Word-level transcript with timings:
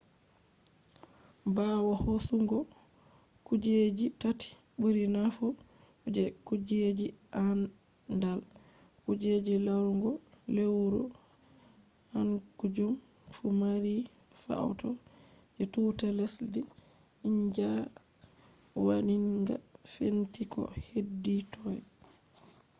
ɓawo 1.55 1.91
hoosugo 2.03 2.57
kujeji 3.45 4.05
tati 4.21 4.49
ɓuri 4.79 5.03
naafu 5.15 5.45
je 6.15 6.23
kujeji 6.47 7.07
aandal 7.43 8.39
kuje 9.05 9.33
larugo 9.65 10.11
lewru 10.55 11.01
kaanjum 12.57 12.93
fu 13.35 13.45
maari 13.59 13.93
faoto 14.43 14.89
je 15.55 15.63
tuuta 15.73 16.07
lesdi 16.17 16.61
india 17.29 17.71
waɗinga 18.85 19.55
fenti 19.93 20.41
ko 20.53 20.61
heedi 20.87 21.35
toy 21.53 21.77